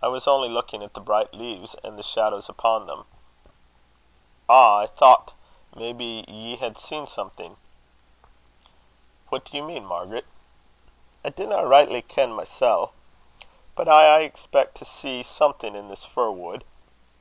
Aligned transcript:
"I 0.00 0.06
was 0.06 0.28
only 0.28 0.48
looking 0.48 0.80
at 0.84 0.94
the 0.94 1.00
bright 1.00 1.34
leaves, 1.34 1.74
and 1.82 1.98
the 1.98 2.04
shadows 2.04 2.48
upon 2.48 2.86
them." 2.86 3.04
"Ah! 4.48 4.76
I 4.82 4.86
thocht 4.86 5.32
maybe 5.74 6.24
ye 6.28 6.54
had 6.54 6.78
seen 6.78 7.08
something." 7.08 7.56
"What 9.28 9.44
do 9.46 9.56
you 9.56 9.64
mean, 9.64 9.84
Margaret?" 9.86 10.26
"I 11.24 11.30
dinna 11.30 11.66
richtly 11.66 12.00
ken 12.02 12.36
mysel'. 12.36 12.92
But 13.74 13.88
I 13.88 14.18
aye 14.20 14.24
expeck 14.28 14.72
to 14.74 14.84
see 14.84 15.24
something 15.24 15.74
in 15.74 15.88
this 15.88 16.04
fir 16.04 16.30
wood. 16.30 16.62